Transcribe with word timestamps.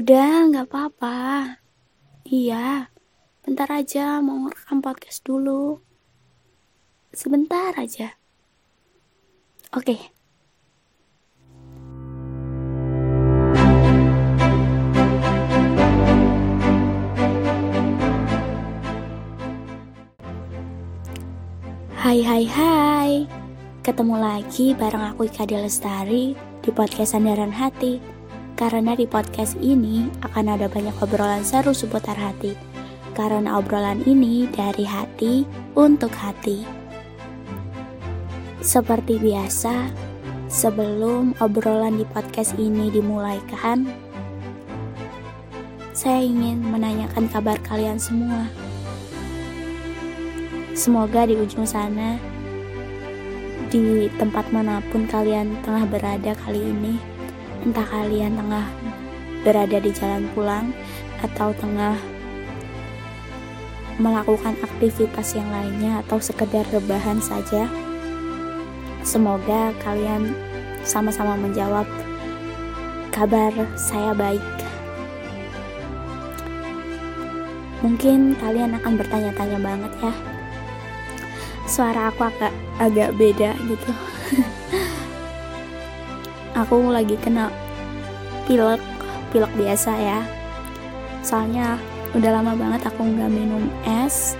Udah, 0.00 0.48
nggak 0.48 0.72
apa-apa. 0.72 1.60
Iya, 2.24 2.88
bentar 3.44 3.68
aja 3.68 4.24
mau 4.24 4.48
ngerekam 4.48 4.80
podcast 4.80 5.20
dulu. 5.28 5.76
Sebentar 7.12 7.76
aja. 7.76 8.16
Oke. 9.76 10.00
Hai 22.00 22.24
hai 22.24 22.44
hai 22.48 23.12
Ketemu 23.84 24.16
lagi 24.16 24.72
bareng 24.72 25.12
aku 25.12 25.28
Ika 25.28 25.44
Lestari 25.60 26.32
di 26.64 26.70
podcast 26.72 27.12
Sandaran 27.12 27.52
Hati 27.52 28.19
Karena 28.60 28.92
di 28.92 29.08
podcast 29.08 29.56
ini 29.56 30.04
akan 30.20 30.52
ada 30.52 30.68
banyak 30.68 30.92
obrolan 31.00 31.40
seru 31.40 31.72
seputar 31.72 32.12
hati. 32.12 32.52
Karena 33.16 33.56
obrolan 33.56 34.04
ini 34.04 34.44
dari 34.52 34.84
hati 34.84 35.48
untuk 35.72 36.12
hati. 36.12 36.68
Seperti 38.60 39.16
biasa, 39.16 39.88
sebelum 40.52 41.32
obrolan 41.40 41.96
di 41.96 42.04
podcast 42.04 42.52
ini 42.60 42.92
dimulaikan 42.92 43.88
Saya 45.96 46.20
ingin 46.20 46.60
menanyakan 46.60 47.32
kabar 47.32 47.56
kalian 47.64 47.96
semua. 47.96 48.44
Semoga 50.76 51.24
di 51.24 51.36
ujung 51.36 51.64
sana, 51.64 52.20
di 53.68 54.08
tempat 54.16 54.48
mana 54.48 54.80
pun 54.88 55.04
kalian 55.04 55.60
tengah 55.60 55.84
berada 55.84 56.32
kali 56.40 56.56
ini, 56.56 57.09
entah 57.60 57.84
kalian 57.84 58.40
tengah 58.40 58.66
berada 59.44 59.76
di 59.80 59.92
jalan 59.92 60.24
pulang 60.32 60.72
atau 61.20 61.52
tengah 61.56 61.96
melakukan 64.00 64.56
aktivitas 64.64 65.36
yang 65.36 65.48
lainnya 65.52 66.00
atau 66.00 66.16
sekedar 66.16 66.64
rebahan 66.72 67.20
saja. 67.20 67.68
Semoga 69.04 69.76
kalian 69.84 70.32
sama-sama 70.84 71.36
menjawab 71.36 71.84
kabar 73.12 73.52
saya 73.76 74.16
baik. 74.16 74.44
Mungkin 77.84 78.36
kalian 78.40 78.76
akan 78.76 78.92
bertanya-tanya 79.00 79.58
banget 79.60 79.92
ya, 80.04 80.12
suara 81.64 82.12
aku 82.12 82.28
agak 82.28 82.52
agak 82.76 83.16
beda 83.16 83.56
gitu 83.68 83.92
aku 86.62 86.92
lagi 86.92 87.16
kena 87.16 87.48
pilek 88.44 88.80
pilek 89.32 89.52
biasa 89.56 89.92
ya. 89.96 90.20
Soalnya 91.24 91.80
udah 92.16 92.30
lama 92.40 92.52
banget 92.56 92.84
aku 92.88 93.02
nggak 93.04 93.30
minum 93.32 93.68
es. 93.86 94.36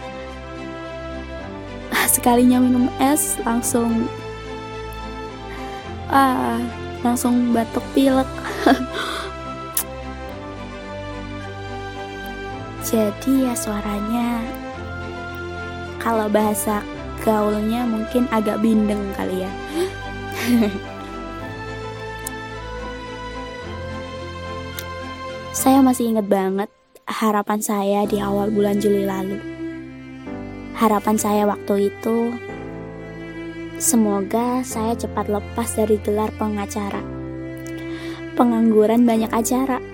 Sekalinya 2.15 2.61
minum 2.61 2.93
es 3.01 3.41
langsung 3.45 4.05
ah 6.11 6.61
langsung 7.01 7.57
batuk 7.57 7.85
pilek. 7.97 8.29
Jadi 12.91 13.47
ya 13.47 13.55
suaranya 13.55 14.43
kalau 16.01 16.27
bahasa 16.27 16.83
gaulnya 17.21 17.85
mungkin 17.85 18.25
agak 18.33 18.59
bindeng 18.65 19.13
kali 19.15 19.45
ya 19.45 19.53
saya 25.61 25.85
masih 25.85 26.17
ingat 26.17 26.25
banget 26.25 26.73
harapan 27.05 27.61
saya 27.61 28.09
di 28.09 28.17
awal 28.17 28.49
bulan 28.49 28.81
Juli 28.81 29.05
lalu 29.05 29.37
harapan 30.73 31.21
saya 31.21 31.45
waktu 31.45 31.93
itu 31.93 32.33
semoga 33.77 34.65
saya 34.65 34.97
cepat 34.97 35.29
lepas 35.29 35.69
dari 35.77 36.01
gelar 36.01 36.33
pengacara 36.41 37.05
pengangguran 38.41 39.05
banyak 39.05 39.29
acara 39.29 39.85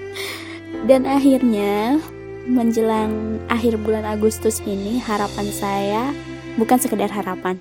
dan 0.88 1.04
akhirnya 1.04 2.00
menjelang 2.48 3.36
akhir 3.52 3.76
bulan 3.76 4.08
Agustus 4.08 4.64
ini 4.64 4.96
harapan 4.96 5.46
saya 5.52 6.02
bukan 6.56 6.78
sekedar 6.78 7.10
harapan. 7.10 7.58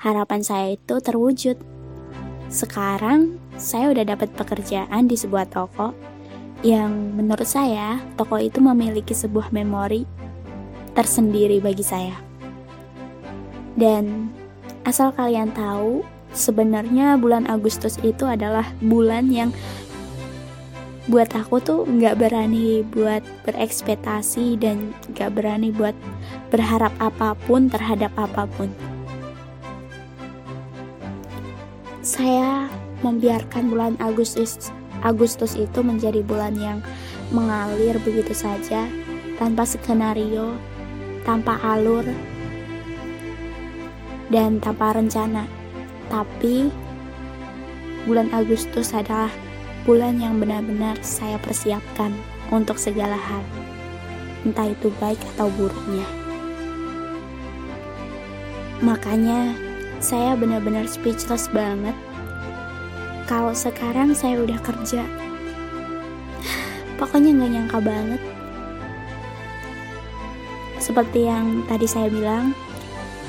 Harapan 0.00 0.40
saya 0.40 0.72
itu 0.72 1.04
terwujud. 1.04 1.60
Sekarang 2.48 3.36
saya 3.60 3.92
udah 3.92 4.16
dapat 4.16 4.32
pekerjaan 4.32 5.04
di 5.04 5.20
sebuah 5.20 5.52
toko 5.52 6.13
yang 6.64 7.12
menurut 7.12 7.44
saya 7.44 8.00
toko 8.16 8.40
itu 8.40 8.56
memiliki 8.56 9.12
sebuah 9.12 9.52
memori 9.52 10.08
tersendiri 10.96 11.60
bagi 11.60 11.84
saya. 11.84 12.16
Dan 13.76 14.32
asal 14.88 15.12
kalian 15.12 15.52
tahu, 15.52 16.00
sebenarnya 16.32 17.20
bulan 17.20 17.44
Agustus 17.52 18.00
itu 18.00 18.24
adalah 18.24 18.64
bulan 18.80 19.28
yang 19.28 19.52
buat 21.04 21.28
aku 21.36 21.60
tuh 21.60 21.80
nggak 21.84 22.16
berani 22.16 22.80
buat 22.80 23.20
berekspektasi 23.44 24.56
dan 24.56 24.96
nggak 25.12 25.36
berani 25.36 25.68
buat 25.68 25.92
berharap 26.48 26.96
apa 26.96 27.36
pun 27.44 27.68
terhadap 27.68 28.08
apa 28.16 28.48
pun. 28.56 28.72
Saya 32.00 32.72
membiarkan 33.04 33.68
bulan 33.68 34.00
Agustus 34.00 34.72
Agustus 35.04 35.52
itu 35.54 35.84
menjadi 35.84 36.24
bulan 36.24 36.56
yang 36.56 36.80
mengalir 37.28 38.00
begitu 38.00 38.32
saja 38.32 38.88
tanpa 39.36 39.68
skenario, 39.68 40.56
tanpa 41.28 41.60
alur, 41.60 42.08
dan 44.32 44.58
tanpa 44.64 44.96
rencana. 44.96 45.44
Tapi 46.08 46.72
bulan 48.08 48.32
Agustus 48.32 48.96
adalah 48.96 49.28
bulan 49.84 50.16
yang 50.16 50.40
benar-benar 50.40 50.96
saya 51.04 51.36
persiapkan 51.44 52.16
untuk 52.48 52.80
segala 52.80 53.20
hal, 53.20 53.44
entah 54.48 54.72
itu 54.72 54.88
baik 54.96 55.20
atau 55.36 55.52
buruknya. 55.52 56.04
Makanya, 58.80 59.52
saya 60.00 60.36
benar-benar 60.36 60.84
speechless 60.84 61.48
banget 61.52 61.96
kalau 63.24 63.56
sekarang 63.56 64.12
saya 64.12 64.40
udah 64.40 64.60
kerja. 64.60 65.04
Pokoknya 67.00 67.30
nggak 67.32 67.50
nyangka 67.50 67.78
banget. 67.80 68.22
Seperti 70.76 71.24
yang 71.24 71.64
tadi 71.64 71.88
saya 71.88 72.12
bilang, 72.12 72.52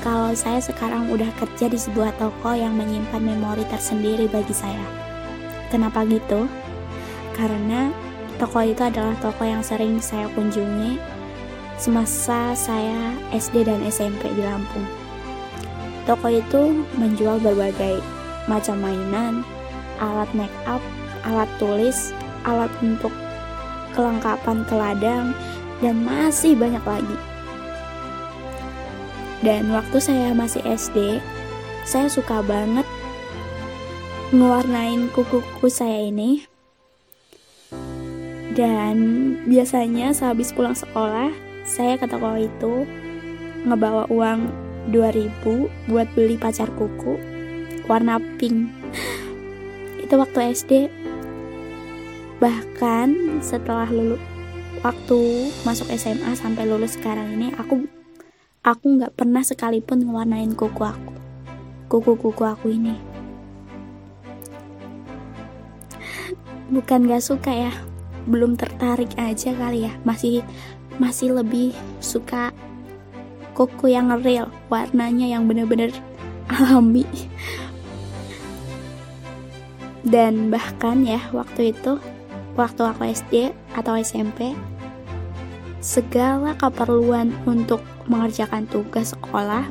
kalau 0.04 0.36
saya 0.36 0.60
sekarang 0.60 1.08
udah 1.08 1.32
kerja 1.40 1.72
di 1.72 1.80
sebuah 1.80 2.12
toko 2.20 2.52
yang 2.52 2.76
menyimpan 2.76 3.24
memori 3.24 3.64
tersendiri 3.72 4.28
bagi 4.28 4.52
saya. 4.52 4.84
Kenapa 5.72 6.04
gitu? 6.04 6.44
Karena 7.32 7.88
toko 8.36 8.60
itu 8.60 8.84
adalah 8.84 9.16
toko 9.18 9.42
yang 9.48 9.64
sering 9.64 9.98
saya 9.98 10.28
kunjungi 10.36 11.00
semasa 11.76 12.52
saya 12.56 13.12
SD 13.32 13.68
dan 13.68 13.80
SMP 13.88 14.28
di 14.32 14.44
Lampung. 14.44 14.84
Toko 16.04 16.28
itu 16.30 16.86
menjual 16.96 17.40
berbagai 17.42 17.98
macam 18.46 18.78
mainan, 18.78 19.42
alat 20.02 20.30
make 20.36 20.52
up, 20.64 20.82
alat 21.24 21.48
tulis, 21.60 22.12
alat 22.44 22.70
untuk 22.80 23.12
kelengkapan 23.96 24.62
ke 24.68 24.74
ladang, 24.76 25.32
dan 25.80 26.00
masih 26.04 26.56
banyak 26.56 26.82
lagi. 26.84 27.18
Dan 29.44 29.68
waktu 29.70 30.00
saya 30.00 30.32
masih 30.32 30.64
SD, 30.64 31.20
saya 31.86 32.10
suka 32.10 32.42
banget 32.42 32.84
ngewarnain 34.34 35.06
kuku-kuku 35.14 35.70
saya 35.70 36.10
ini 36.10 36.42
dan 38.58 38.96
biasanya 39.46 40.10
sehabis 40.10 40.50
pulang 40.50 40.74
sekolah 40.74 41.30
saya 41.62 41.94
ke 41.94 42.10
toko 42.10 42.34
itu 42.34 42.88
ngebawa 43.62 44.10
uang 44.10 44.50
2000 44.90 45.30
buat 45.86 46.08
beli 46.18 46.34
pacar 46.34 46.66
kuku 46.74 47.14
warna 47.86 48.18
pink 48.34 48.66
itu 50.06 50.14
waktu 50.14 50.54
SD 50.54 50.72
bahkan 52.38 53.42
setelah 53.42 53.90
lulus 53.90 54.22
waktu 54.86 55.50
masuk 55.66 55.90
SMA 55.98 56.38
sampai 56.38 56.62
lulus 56.62 56.94
sekarang 56.94 57.34
ini 57.34 57.50
aku 57.58 57.90
aku 58.62 58.86
nggak 58.86 59.18
pernah 59.18 59.42
sekalipun 59.42 60.06
ngewarnain 60.06 60.54
kuku 60.54 60.86
aku 60.86 61.16
kuku-kuku 61.86 62.42
aku 62.42 62.74
ini. 62.74 62.98
Bukan 66.66 67.06
gak 67.06 67.22
suka 67.22 67.54
ya 67.54 67.72
belum 68.26 68.58
tertarik 68.58 69.14
aja 69.14 69.54
kali 69.54 69.86
ya 69.86 69.94
masih 70.02 70.42
masih 70.98 71.30
lebih 71.30 71.70
suka 72.02 72.50
kuku 73.54 73.94
yang 73.94 74.10
real 74.18 74.50
warnanya 74.66 75.30
yang 75.30 75.46
bener-bener 75.46 75.94
alami 76.50 77.06
dan 80.06 80.54
bahkan 80.54 81.02
ya 81.02 81.18
waktu 81.34 81.74
itu 81.74 81.98
waktu 82.54 82.82
aku 82.86 83.02
SD 83.10 83.50
atau 83.74 83.98
SMP, 83.98 84.54
segala 85.82 86.54
keperluan 86.54 87.34
untuk 87.44 87.82
mengerjakan 88.06 88.70
tugas 88.70 89.12
sekolah 89.12 89.66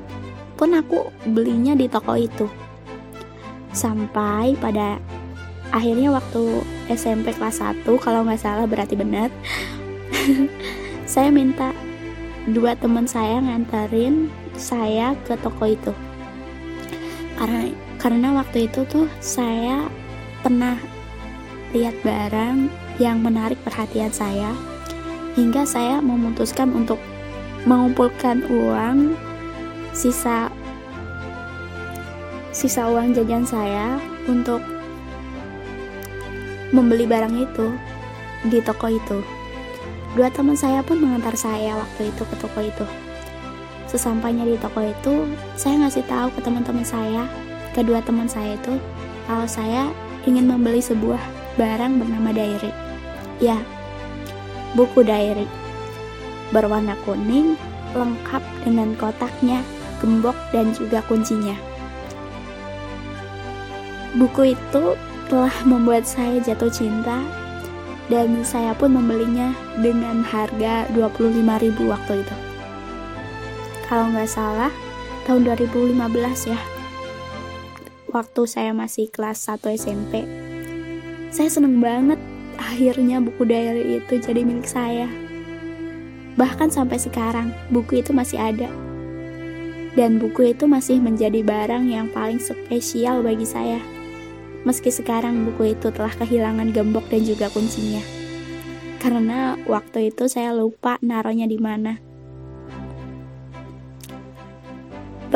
pun 0.60 0.76
aku 0.76 1.08
belinya 1.32 1.72
di 1.74 1.88
toko 1.88 2.20
itu. 2.20 2.52
Sampai 3.72 4.60
pada 4.60 5.00
akhirnya 5.72 6.12
waktu 6.12 6.64
SMP 6.92 7.36
kelas 7.36 7.60
1 7.60 7.84
kalau 8.00 8.24
nggak 8.24 8.40
salah 8.40 8.64
berarti 8.64 8.96
benar 8.96 9.28
saya 11.12 11.28
minta 11.34 11.76
dua 12.48 12.80
teman 12.80 13.04
saya 13.04 13.44
nganterin 13.44 14.32
saya 14.56 15.18
ke 15.28 15.36
toko 15.44 15.68
itu 15.68 15.92
karena 17.36 17.76
karena 18.00 18.28
waktu 18.40 18.72
itu 18.72 18.88
tuh 18.88 19.12
saya 19.20 19.84
pernah 20.46 20.78
lihat 21.74 21.98
barang 22.06 22.70
yang 23.02 23.18
menarik 23.26 23.58
perhatian 23.66 24.14
saya 24.14 24.54
hingga 25.34 25.66
saya 25.66 25.98
memutuskan 26.06 26.70
untuk 26.70 27.02
mengumpulkan 27.66 28.46
uang 28.46 29.18
sisa 29.90 30.54
sisa 32.54 32.86
uang 32.94 33.18
jajan 33.18 33.42
saya 33.42 33.98
untuk 34.30 34.62
membeli 36.70 37.10
barang 37.10 37.42
itu 37.42 37.74
di 38.46 38.62
toko 38.62 38.94
itu. 38.94 39.26
Dua 40.14 40.30
teman 40.30 40.54
saya 40.54 40.86
pun 40.86 41.02
mengantar 41.02 41.34
saya 41.34 41.74
waktu 41.74 42.14
itu 42.14 42.22
ke 42.22 42.36
toko 42.38 42.62
itu. 42.62 42.86
Sesampainya 43.90 44.46
di 44.46 44.62
toko 44.62 44.86
itu, 44.86 45.26
saya 45.58 45.82
ngasih 45.82 46.06
tahu 46.06 46.30
ke 46.38 46.40
teman-teman 46.46 46.86
saya, 46.86 47.26
kedua 47.74 48.00
teman 48.06 48.30
saya 48.30 48.54
itu, 48.56 48.78
kalau 49.26 49.50
saya 49.50 49.90
ingin 50.26 50.50
membeli 50.50 50.82
sebuah 50.82 51.22
barang 51.56 52.02
bernama 52.02 52.30
diary. 52.34 52.74
Ya, 53.40 53.58
buku 54.74 55.06
diary. 55.06 55.48
Berwarna 56.54 56.94
kuning, 57.06 57.58
lengkap 57.96 58.44
dengan 58.68 58.94
kotaknya, 59.00 59.64
gembok, 60.04 60.36
dan 60.52 60.76
juga 60.76 61.02
kuncinya. 61.06 61.56
Buku 64.16 64.56
itu 64.56 64.84
telah 65.28 65.56
membuat 65.66 66.06
saya 66.06 66.40
jatuh 66.40 66.70
cinta 66.70 67.20
dan 68.08 68.46
saya 68.46 68.78
pun 68.78 68.94
membelinya 68.94 69.52
dengan 69.82 70.22
harga 70.22 70.86
25.000 70.94 71.42
waktu 71.90 72.14
itu. 72.22 72.36
Kalau 73.90 74.14
nggak 74.14 74.30
salah, 74.30 74.72
tahun 75.26 75.50
2015 75.50 75.98
ya 76.54 76.75
waktu 78.16 78.48
saya 78.48 78.72
masih 78.72 79.12
kelas 79.12 79.44
1 79.44 79.76
SMP. 79.76 80.24
Saya 81.36 81.52
seneng 81.52 81.84
banget 81.84 82.16
akhirnya 82.56 83.20
buku 83.20 83.44
diary 83.44 84.00
itu 84.00 84.16
jadi 84.16 84.40
milik 84.48 84.64
saya. 84.64 85.12
Bahkan 86.40 86.72
sampai 86.72 86.96
sekarang, 86.96 87.52
buku 87.76 88.00
itu 88.00 88.16
masih 88.16 88.40
ada. 88.40 88.72
Dan 90.00 90.16
buku 90.20 90.56
itu 90.56 90.64
masih 90.64 91.04
menjadi 91.04 91.44
barang 91.44 91.92
yang 91.92 92.08
paling 92.16 92.40
spesial 92.40 93.20
bagi 93.20 93.44
saya. 93.44 93.84
Meski 94.64 94.96
sekarang 94.96 95.44
buku 95.52 95.76
itu 95.76 95.92
telah 95.92 96.12
kehilangan 96.16 96.72
gembok 96.72 97.12
dan 97.12 97.28
juga 97.28 97.52
kuncinya. 97.52 98.00
Karena 99.04 99.60
waktu 99.68 100.16
itu 100.16 100.32
saya 100.32 100.56
lupa 100.56 100.96
naruhnya 101.04 101.52
di 101.52 101.60
mana. 101.60 102.05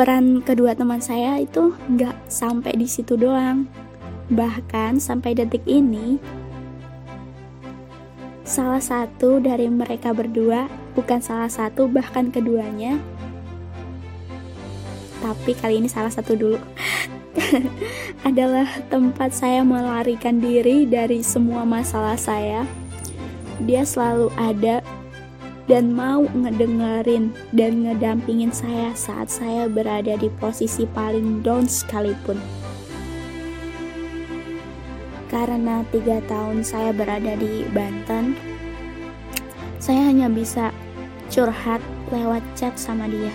Peran 0.00 0.40
kedua 0.40 0.72
teman 0.72 1.04
saya 1.04 1.36
itu 1.44 1.76
nggak 1.76 2.32
sampai 2.32 2.72
di 2.72 2.88
situ 2.88 3.20
doang. 3.20 3.68
Bahkan 4.32 4.96
sampai 4.96 5.36
detik 5.36 5.60
ini, 5.68 6.16
salah 8.48 8.80
satu 8.80 9.44
dari 9.44 9.68
mereka 9.68 10.16
berdua, 10.16 10.72
bukan 10.96 11.20
salah 11.20 11.52
satu, 11.52 11.84
bahkan 11.84 12.32
keduanya, 12.32 12.96
tapi 15.20 15.52
kali 15.52 15.84
ini 15.84 15.88
salah 15.92 16.08
satu 16.08 16.32
dulu, 16.32 16.56
adalah 18.28 18.72
tempat 18.88 19.36
saya 19.36 19.60
melarikan 19.60 20.40
diri 20.40 20.88
dari 20.88 21.20
semua 21.20 21.68
masalah 21.68 22.16
saya. 22.16 22.64
Dia 23.68 23.84
selalu 23.84 24.32
ada 24.40 24.80
dan 25.70 25.94
mau 25.94 26.26
ngedengerin 26.34 27.30
dan 27.54 27.86
ngedampingin 27.86 28.50
saya 28.50 28.90
saat 28.98 29.30
saya 29.30 29.70
berada 29.70 30.18
di 30.18 30.26
posisi 30.42 30.82
paling 30.82 31.46
down 31.46 31.70
sekalipun. 31.70 32.34
Karena 35.30 35.86
tiga 35.94 36.18
tahun 36.26 36.66
saya 36.66 36.90
berada 36.90 37.38
di 37.38 37.62
Banten, 37.70 38.34
saya 39.78 40.10
hanya 40.10 40.26
bisa 40.26 40.74
curhat 41.30 41.78
lewat 42.10 42.42
chat 42.58 42.74
sama 42.74 43.06
dia. 43.06 43.30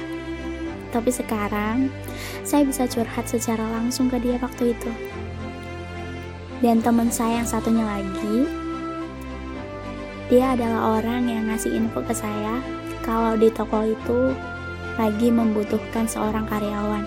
Tapi 0.92 1.08
sekarang, 1.16 1.88
saya 2.44 2.68
bisa 2.68 2.84
curhat 2.84 3.32
secara 3.32 3.64
langsung 3.80 4.12
ke 4.12 4.20
dia 4.20 4.36
waktu 4.44 4.76
itu. 4.76 4.92
Dan 6.60 6.84
teman 6.84 7.08
saya 7.08 7.40
yang 7.40 7.48
satunya 7.48 7.88
lagi, 7.88 8.65
dia 10.26 10.58
adalah 10.58 10.98
orang 10.98 11.30
yang 11.30 11.46
ngasih 11.54 11.70
info 11.78 12.02
ke 12.02 12.14
saya 12.18 12.58
kalau 13.06 13.38
di 13.38 13.54
toko 13.54 13.86
itu 13.86 14.34
lagi 14.98 15.30
membutuhkan 15.30 16.10
seorang 16.10 16.50
karyawan. 16.50 17.06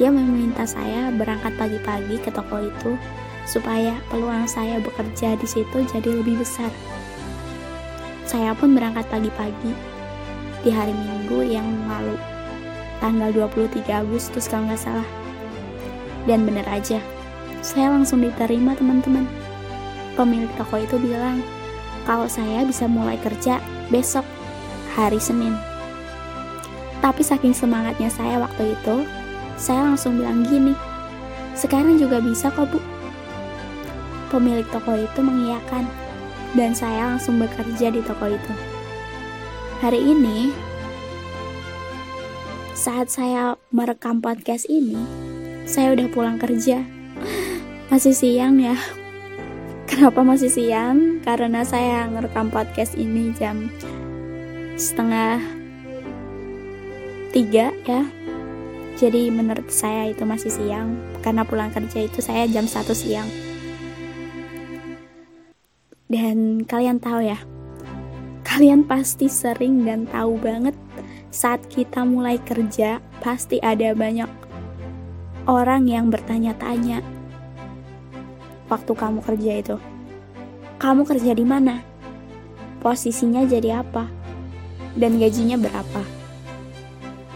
Dia 0.00 0.08
meminta 0.08 0.64
saya 0.64 1.12
berangkat 1.12 1.52
pagi-pagi 1.60 2.16
ke 2.24 2.32
toko 2.32 2.64
itu 2.64 2.96
supaya 3.44 3.92
peluang 4.08 4.48
saya 4.48 4.80
bekerja 4.80 5.36
di 5.36 5.44
situ 5.44 5.84
jadi 5.92 6.08
lebih 6.08 6.40
besar. 6.40 6.72
Saya 8.24 8.56
pun 8.56 8.72
berangkat 8.72 9.04
pagi-pagi 9.12 9.76
di 10.64 10.72
hari 10.72 10.96
Minggu 10.96 11.44
yang 11.44 11.68
lalu, 11.84 12.16
tanggal 13.02 13.28
23 13.28 13.84
Agustus 13.92 14.48
kalau 14.48 14.72
nggak 14.72 14.80
salah. 14.80 15.08
Dan 16.24 16.48
bener 16.48 16.64
aja, 16.70 16.96
saya 17.60 17.92
langsung 17.92 18.24
diterima 18.24 18.72
teman-teman. 18.72 19.28
Pemilik 20.16 20.48
toko 20.56 20.80
itu 20.80 20.96
bilang, 20.96 21.42
kalau 22.06 22.26
saya 22.26 22.66
bisa 22.66 22.90
mulai 22.90 23.18
kerja 23.20 23.62
besok 23.88 24.26
hari 24.94 25.22
Senin. 25.22 25.54
Tapi 27.02 27.22
saking 27.26 27.50
semangatnya 27.50 28.06
saya 28.10 28.38
waktu 28.38 28.78
itu, 28.78 29.06
saya 29.58 29.90
langsung 29.90 30.18
bilang 30.22 30.46
gini, 30.46 30.74
sekarang 31.58 31.98
juga 31.98 32.22
bisa 32.22 32.48
kok 32.54 32.70
bu. 32.70 32.78
Pemilik 34.30 34.64
toko 34.70 34.96
itu 34.96 35.20
mengiyakan, 35.20 35.84
dan 36.56 36.72
saya 36.72 37.12
langsung 37.12 37.36
bekerja 37.42 37.92
di 37.92 38.00
toko 38.00 38.30
itu. 38.32 38.52
Hari 39.82 39.98
ini, 39.98 40.54
saat 42.78 43.10
saya 43.10 43.58
merekam 43.74 44.22
podcast 44.22 44.70
ini, 44.70 44.96
saya 45.66 45.92
udah 45.92 46.06
pulang 46.08 46.38
kerja. 46.38 46.86
Masih 47.92 48.16
siang 48.16 48.56
ya, 48.56 48.78
Kenapa 49.92 50.24
masih 50.24 50.48
siang? 50.48 51.20
Karena 51.20 51.68
saya 51.68 52.08
ngerekam 52.08 52.48
podcast 52.48 52.96
ini 52.96 53.28
jam 53.36 53.68
setengah 54.72 55.36
tiga 57.28 57.76
ya. 57.84 58.00
Jadi 58.96 59.28
menurut 59.28 59.68
saya 59.68 60.08
itu 60.08 60.24
masih 60.24 60.48
siang 60.48 60.96
karena 61.20 61.44
pulang 61.44 61.68
kerja 61.68 62.08
itu 62.08 62.24
saya 62.24 62.48
jam 62.48 62.64
satu 62.64 62.96
siang. 62.96 63.28
Dan 66.08 66.64
kalian 66.64 66.96
tahu 66.96 67.28
ya, 67.28 67.36
kalian 68.48 68.88
pasti 68.88 69.28
sering 69.28 69.84
dan 69.84 70.08
tahu 70.08 70.40
banget 70.40 70.72
saat 71.28 71.68
kita 71.68 72.00
mulai 72.08 72.40
kerja 72.40 72.96
pasti 73.20 73.60
ada 73.60 73.92
banyak 73.92 74.32
orang 75.44 75.84
yang 75.84 76.08
bertanya-tanya 76.08 77.04
waktu 78.72 78.92
kamu 78.96 79.20
kerja 79.20 79.52
itu? 79.60 79.76
Kamu 80.80 81.04
kerja 81.04 81.36
di 81.36 81.44
mana? 81.44 81.84
Posisinya 82.80 83.44
jadi 83.44 83.84
apa? 83.84 84.08
Dan 84.96 85.20
gajinya 85.20 85.60
berapa? 85.60 86.02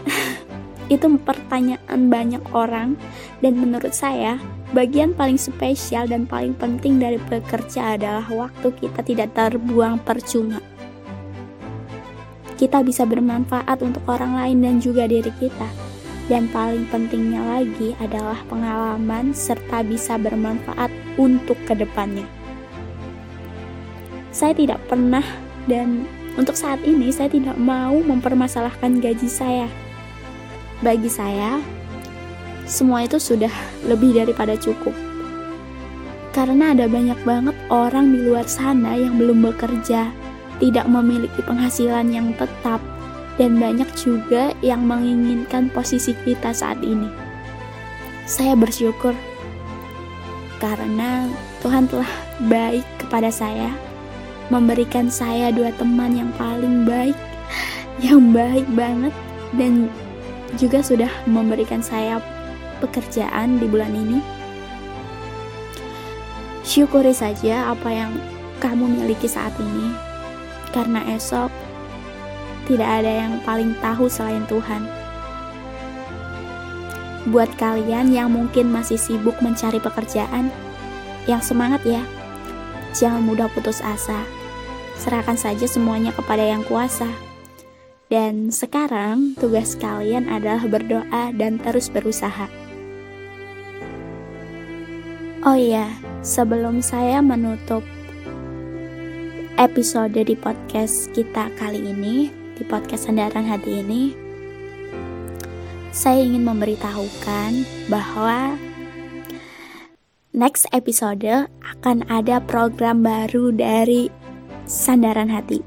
itu 0.93 1.05
pertanyaan 1.21 2.09
banyak 2.09 2.41
orang 2.57 2.97
dan 3.45 3.53
menurut 3.53 3.93
saya 3.93 4.41
bagian 4.73 5.13
paling 5.13 5.37
spesial 5.37 6.09
dan 6.09 6.25
paling 6.25 6.57
penting 6.57 6.97
dari 6.97 7.21
bekerja 7.21 7.95
adalah 7.95 8.25
waktu 8.25 8.73
kita 8.73 9.05
tidak 9.05 9.37
terbuang 9.37 10.01
percuma. 10.01 10.57
Kita 12.57 12.81
bisa 12.81 13.05
bermanfaat 13.05 13.85
untuk 13.85 14.01
orang 14.09 14.33
lain 14.33 14.57
dan 14.65 14.75
juga 14.81 15.05
diri 15.05 15.29
kita 15.37 15.69
dan 16.27 16.49
paling 16.51 16.89
pentingnya 16.91 17.39
lagi 17.39 17.95
adalah 18.03 18.41
pengalaman 18.49 19.31
serta 19.31 19.85
bisa 19.85 20.19
bermanfaat 20.19 21.06
untuk 21.17 21.57
ke 21.65 21.73
depannya. 21.73 22.25
Saya 24.31 24.53
tidak 24.53 24.79
pernah 24.85 25.25
dan 25.65 26.05
untuk 26.37 26.53
saat 26.53 26.77
ini 26.85 27.09
saya 27.09 27.33
tidak 27.33 27.57
mau 27.57 27.97
mempermasalahkan 27.97 29.01
gaji 29.01 29.25
saya. 29.25 29.65
Bagi 30.85 31.09
saya, 31.09 31.57
semua 32.69 33.09
itu 33.09 33.17
sudah 33.17 33.49
lebih 33.89 34.13
daripada 34.13 34.53
cukup. 34.53 34.93
Karena 36.37 36.77
ada 36.77 36.85
banyak 36.85 37.17
banget 37.25 37.57
orang 37.73 38.13
di 38.13 38.21
luar 38.29 38.45
sana 38.45 38.93
yang 38.93 39.17
belum 39.17 39.41
bekerja, 39.41 40.13
tidak 40.61 40.85
memiliki 40.85 41.41
penghasilan 41.41 42.13
yang 42.13 42.29
tetap, 42.37 42.77
dan 43.41 43.57
banyak 43.57 43.89
juga 43.97 44.53
yang 44.61 44.85
menginginkan 44.85 45.73
posisi 45.73 46.13
kita 46.21 46.53
saat 46.53 46.77
ini. 46.85 47.09
Saya 48.29 48.53
bersyukur 48.53 49.17
karena 50.57 51.29
Tuhan 51.61 51.85
telah 51.85 52.09
baik 52.49 52.85
kepada 52.97 53.29
saya, 53.29 53.69
memberikan 54.49 55.11
saya 55.11 55.53
dua 55.53 55.69
teman 55.77 56.17
yang 56.17 56.31
paling 56.37 56.85
baik, 56.85 57.17
yang 58.01 58.33
baik 58.33 58.65
banget, 58.73 59.13
dan 59.57 59.89
juga 60.57 60.81
sudah 60.81 61.11
memberikan 61.29 61.83
saya 61.83 62.17
pekerjaan 62.81 63.61
di 63.61 63.65
bulan 63.69 63.93
ini. 63.93 64.19
Syukuri 66.67 67.15
saja 67.15 67.71
apa 67.71 67.89
yang 67.89 68.11
kamu 68.59 69.01
miliki 69.01 69.29
saat 69.29 69.53
ini, 69.61 69.93
karena 70.73 71.05
esok 71.13 71.53
tidak 72.67 72.89
ada 72.99 73.11
yang 73.23 73.33
paling 73.47 73.71
tahu 73.79 74.11
selain 74.11 74.43
Tuhan. 74.51 75.06
Buat 77.27 77.59
kalian 77.59 78.15
yang 78.15 78.31
mungkin 78.31 78.71
masih 78.71 78.95
sibuk 78.95 79.35
mencari 79.43 79.83
pekerjaan, 79.83 80.47
yang 81.27 81.43
semangat 81.43 81.83
ya, 81.83 81.99
jangan 82.95 83.19
mudah 83.19 83.51
putus 83.51 83.83
asa. 83.83 84.23
Serahkan 84.95 85.35
saja 85.35 85.67
semuanya 85.67 86.15
kepada 86.15 86.39
Yang 86.39 86.71
Kuasa. 86.71 87.09
Dan 88.07 88.55
sekarang 88.55 89.35
tugas 89.35 89.75
kalian 89.75 90.31
adalah 90.31 90.63
berdoa 90.63 91.35
dan 91.35 91.59
terus 91.59 91.91
berusaha. 91.91 92.47
Oh 95.43 95.59
iya, 95.59 95.91
sebelum 96.23 96.79
saya 96.79 97.19
menutup 97.19 97.83
episode 99.59 100.15
di 100.15 100.35
podcast 100.39 101.11
kita 101.11 101.51
kali 101.59 101.83
ini, 101.91 102.31
di 102.55 102.63
podcast 102.63 103.11
Sandaran 103.11 103.43
Hati 103.43 103.83
ini, 103.83 104.26
saya 105.97 106.21
ingin 106.21 106.45
memberitahukan 106.45 107.65
bahwa 107.89 108.53
next 110.29 110.69
episode 110.69 111.49
akan 111.65 112.05
ada 112.05 112.37
program 112.37 113.01
baru 113.01 113.49
dari 113.49 114.13
Sandaran 114.69 115.33
Hati. 115.33 115.57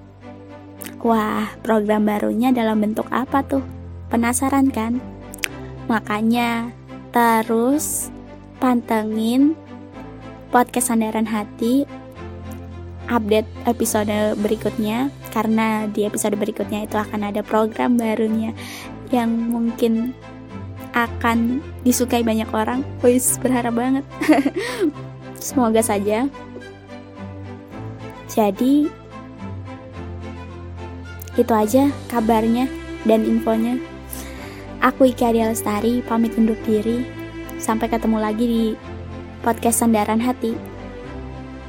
Wah, 1.02 1.50
program 1.66 2.06
barunya 2.06 2.54
dalam 2.54 2.78
bentuk 2.78 3.10
apa 3.10 3.42
tuh? 3.42 3.66
Penasaran 4.06 4.70
kan? 4.70 5.02
Makanya 5.90 6.70
terus 7.10 8.14
pantengin 8.62 9.58
podcast 10.54 10.94
Sandaran 10.94 11.26
Hati 11.26 11.82
update 13.10 13.50
episode 13.66 14.38
berikutnya 14.38 15.10
karena 15.34 15.90
di 15.90 16.06
episode 16.06 16.38
berikutnya 16.38 16.86
itu 16.86 16.94
akan 16.94 17.34
ada 17.34 17.42
program 17.42 17.98
barunya 17.98 18.54
yang 19.10 19.30
mungkin 19.30 20.14
akan 20.94 21.62
disukai 21.86 22.22
banyak 22.22 22.48
orang. 22.50 22.82
Wis 23.02 23.38
berharap 23.38 23.74
banget. 23.74 24.04
Semoga 25.38 25.82
saja. 25.82 26.26
Jadi 28.30 28.86
itu 31.38 31.52
aja 31.54 31.90
kabarnya 32.10 32.66
dan 33.06 33.26
infonya. 33.26 33.78
Aku 34.80 35.12
Ika 35.12 35.30
Lestari 35.34 36.00
pamit 36.06 36.34
undur 36.40 36.56
diri. 36.64 37.04
Sampai 37.60 37.92
ketemu 37.92 38.16
lagi 38.16 38.44
di 38.48 38.64
podcast 39.44 39.84
Sandaran 39.84 40.20
Hati. 40.24 40.56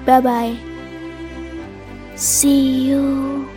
Bye 0.07 0.23
bye. 0.23 0.55
See 2.15 2.87
you. 2.87 3.50